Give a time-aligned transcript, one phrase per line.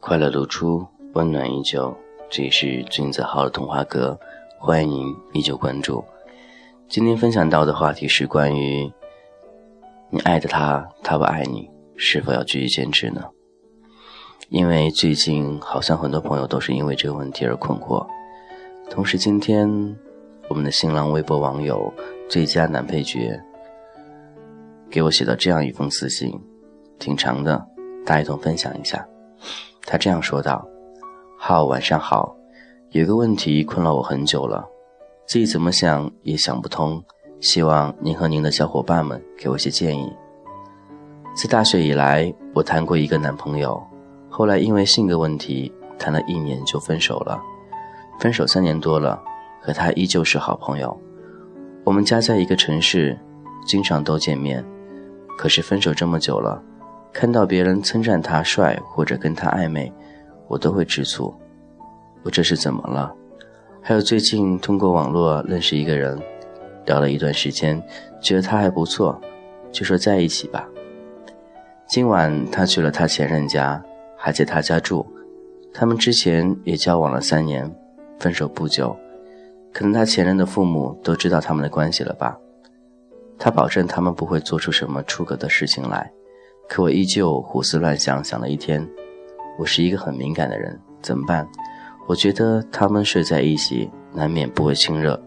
[0.00, 1.92] 快乐如初，温暖依旧。
[2.30, 4.18] 这里是君子号的童话阁，
[4.56, 6.04] 欢迎依旧关注。
[6.88, 8.92] 今天分享到的话题是关于
[10.10, 13.24] 你爱的他，他不爱你，是否要继续坚持呢？
[14.48, 18.06] 因为最近好像很多朋友都是因为这个问题而困惑。
[18.88, 19.68] 同时，今天
[20.48, 21.92] 我们的新浪微博网友
[22.28, 23.40] 最佳男配角
[24.88, 26.32] 给我写了这样一封私信，
[26.98, 27.66] 挺长的，
[28.04, 29.04] 大家一同分享一下。
[29.84, 30.64] 他这样说道
[31.36, 32.36] ：“好，晚上好。
[32.90, 34.64] 有个问题困扰我很久了，
[35.26, 37.02] 自己怎么想也想不通，
[37.40, 40.08] 希望您和您的小伙伴们给我一些建议。
[41.34, 43.82] 自大学以来，我谈过一个男朋友，
[44.28, 47.42] 后来因为性格问题，谈了一年就分手了。
[48.18, 49.22] 分手三年多了，
[49.60, 50.98] 和他依旧是好朋友。
[51.84, 53.18] 我们家在一个城市，
[53.66, 54.64] 经常都见面。
[55.38, 56.62] 可是分手这么久了。”
[57.12, 59.90] 看到别人称赞他帅或者跟他暧昧，
[60.48, 61.34] 我都会吃醋。
[62.22, 63.10] 我这是怎么了？
[63.80, 66.20] 还有最近通过网络认识一个人，
[66.84, 67.82] 聊了一段时间，
[68.20, 69.18] 觉得他还不错，
[69.72, 70.68] 就说在一起吧。
[71.86, 73.82] 今晚他去了他前任家，
[74.26, 75.06] 还在他家住。
[75.72, 77.72] 他们之前也交往了三年，
[78.18, 78.96] 分手不久，
[79.72, 82.36] 可能他前任的父母都知道他们的关系了吧？
[83.38, 86.10] 他保证他们不会做出什么出格的事情来。
[86.68, 88.84] 可我依旧胡思乱想，想了一天。
[89.60, 91.48] 我是一个很敏感的人，怎么办？
[92.08, 95.22] 我觉得他们睡在一起，难免不会亲热。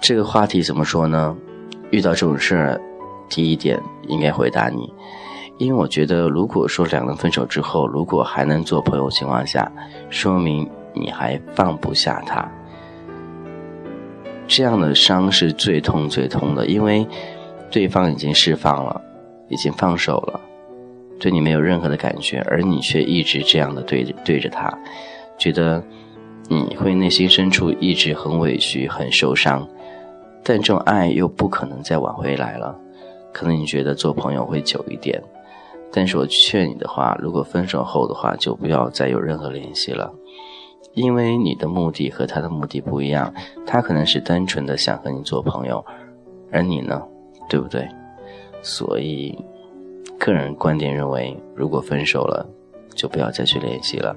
[0.00, 1.36] 这个话题怎么说呢？
[1.90, 2.80] 遇到这种事儿，
[3.28, 4.92] 第一点应该回答你，
[5.58, 9.70] 因为我觉得，如果说两人分手之后，如果还能做朋友情况下，
[10.10, 12.48] 说明你还放不下他。
[14.46, 17.06] 这样的伤是最痛最痛的，因为
[17.70, 19.00] 对方已经释放了，
[19.48, 20.40] 已经放手了，
[21.18, 24.72] 对你没有任何的感觉，而你却一直这样的对对着他，
[25.36, 25.82] 觉得
[26.48, 29.66] 你会内心深处一直很委屈、很受伤，
[30.44, 32.78] 但这种爱又不可能再挽回来了。
[33.36, 35.22] 可能你觉得做朋友会久一点，
[35.92, 40.10] 但是我劝你的话，如果分手后的话，就不要再有任何联系了。
[40.94, 43.34] 因为你的目的和他的目的不一样，
[43.66, 45.84] 他可能是单纯的想和你做朋友，
[46.50, 47.02] 而你呢，
[47.46, 47.86] 对不对？
[48.62, 49.38] 所以，
[50.18, 52.48] 个人观点认为，如果分手了，
[52.94, 54.16] 就不要再去联系了，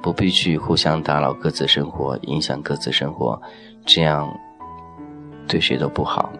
[0.00, 3.42] 不必去互相打扰各自生活，影响各自生活，
[3.84, 4.32] 这样
[5.48, 6.30] 对谁都不好。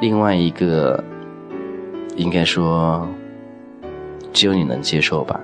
[0.00, 1.04] 另外一个，
[2.16, 3.06] 应该说，
[4.32, 5.38] 只有你能接受吧。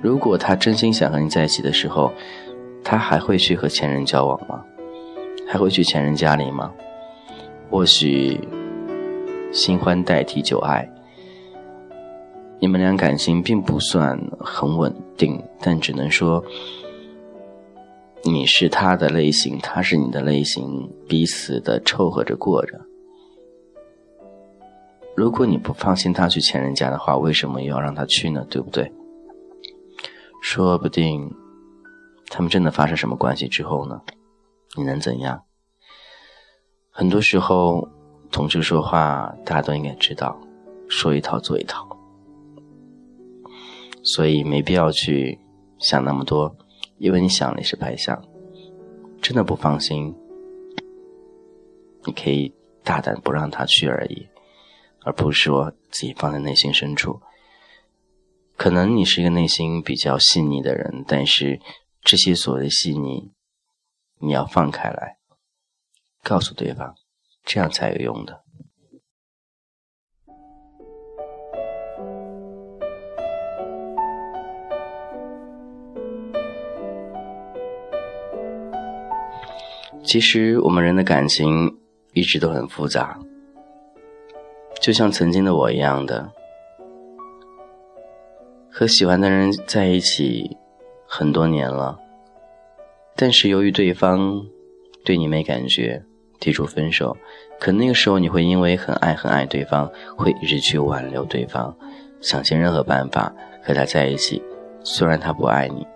[0.00, 2.10] 如果他真心想和你在一起的时候，
[2.82, 4.64] 他还会去和前任交往吗？
[5.46, 6.72] 还会去前任家里吗？
[7.70, 8.40] 或许
[9.52, 10.88] 新欢代替旧爱，
[12.58, 16.42] 你们俩感情并不算很稳定，但只能说
[18.22, 22.80] 你是他的类型，他是你的类型，彼此的凑合着过着。
[25.14, 28.46] 如果你不放心他去前任家的话，为什么又要让他去呢？
[28.48, 28.90] 对不对？
[30.40, 31.30] 说不定，
[32.28, 34.00] 他们真的发生什么关系之后呢？
[34.76, 35.42] 你能怎样？
[36.90, 37.88] 很多时候，
[38.30, 40.40] 同事说话，大家都应该知道，
[40.88, 41.86] 说一套做一套，
[44.02, 45.38] 所以没必要去
[45.78, 46.56] 想那么多，
[46.98, 48.20] 因为你想了也是白想。
[49.20, 50.12] 真的不放心，
[52.04, 52.52] 你可以
[52.82, 54.26] 大胆不让他去而已，
[55.04, 57.20] 而不是说自己放在内心深处。
[58.56, 61.60] 可能你是一个内心比较细腻的人，但是
[62.02, 63.32] 这些所谓的细腻，
[64.20, 65.16] 你要放开来，
[66.22, 66.94] 告诉对方，
[67.44, 68.42] 这样才有用的。
[80.04, 81.78] 其实我们人的感情
[82.12, 83.18] 一直都很复杂，
[84.82, 86.32] 就像曾经的我一样的。
[88.68, 90.56] 和喜欢的人在一起
[91.06, 92.00] 很多年了，
[93.14, 94.44] 但是由于对方
[95.04, 96.02] 对你没感觉，
[96.40, 97.16] 提出分手。
[97.60, 101.76] 可那个时候你会因为很爱很爱对方，会一直去挽留对方，
[102.20, 103.32] 想尽任何办法
[103.62, 104.42] 和他在一起。
[104.82, 105.86] 虽然他不爱你，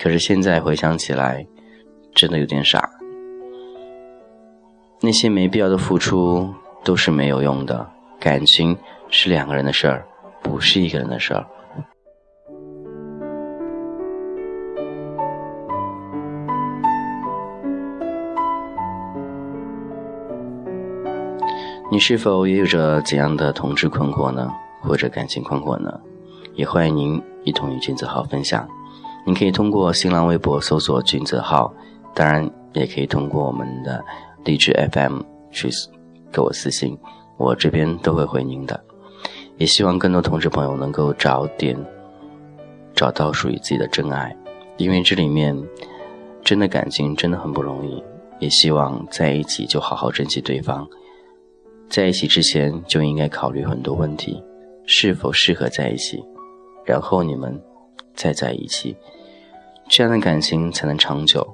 [0.00, 1.44] 可是现在回想起来，
[2.14, 2.88] 真的有点傻。
[5.00, 6.54] 那些没必要的付出
[6.84, 7.86] 都是没有用的。
[8.18, 8.76] 感情
[9.08, 10.04] 是两个人的事儿，
[10.42, 11.46] 不是一个人的事儿。
[21.92, 24.52] 你是否也有着怎样的同志困惑呢？
[24.80, 26.00] 或者感情困惑呢？
[26.54, 28.68] 也欢迎您一同与君子号分享。
[29.24, 31.72] 您可以通过新浪微博搜索“君子号”，
[32.14, 34.04] 当然也可以通过我们的
[34.44, 35.68] 荔枝 FM 去
[36.32, 36.96] 给我私信，
[37.36, 38.82] 我这边都会回您的。
[39.56, 41.76] 也希望更多同志朋友能够早点
[42.94, 44.34] 找到属于自己的真爱，
[44.78, 45.56] 因为这里面
[46.42, 48.02] 真的感情真的很不容易。
[48.38, 50.88] 也希望在一起就好好珍惜对方，
[51.90, 54.42] 在一起之前就应该考虑很多问题，
[54.86, 56.24] 是否适合在一起，
[56.86, 57.60] 然后你们
[58.14, 58.96] 再在一起，
[59.90, 61.46] 这样的感情才能长久。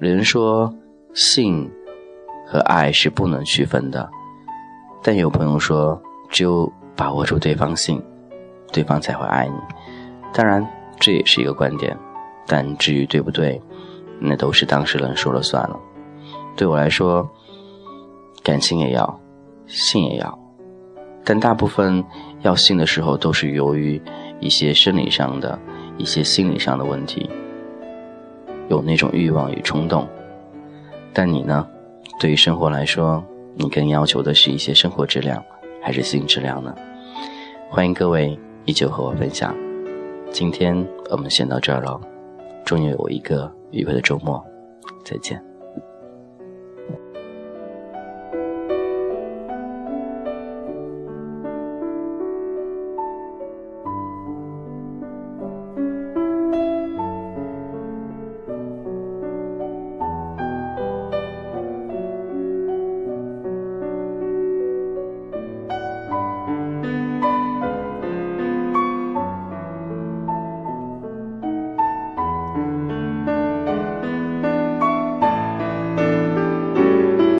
[0.00, 0.72] 有人说
[1.12, 1.68] 性
[2.46, 4.08] 和爱是不能区分的，
[5.02, 6.00] 但有朋友说
[6.30, 6.72] 只有。
[6.98, 8.02] 把握住对方性，
[8.72, 9.52] 对方才会爱你。
[10.32, 10.66] 当然，
[10.98, 11.94] 这也是一个观点，
[12.46, 13.60] 但至于对不对，
[14.18, 15.78] 那都是当事人说了算了。
[16.56, 17.28] 对我来说，
[18.42, 19.20] 感情也要，
[19.66, 20.38] 性也要，
[21.22, 22.02] 但大部分
[22.40, 24.00] 要性的时候，都是由于
[24.40, 25.58] 一些生理上的、
[25.98, 27.28] 一些心理上的问题，
[28.70, 30.08] 有那种欲望与冲动。
[31.12, 31.68] 但你呢？
[32.18, 33.24] 对于生活来说，
[33.54, 35.42] 你更要求的是一些生活质量。
[35.82, 36.74] 还是性质量呢？
[37.70, 39.54] 欢迎各位依旧和我分享。
[40.32, 42.00] 今天我们先到这儿了，
[42.64, 44.44] 祝你有一个愉快的周末，
[45.04, 45.40] 再见。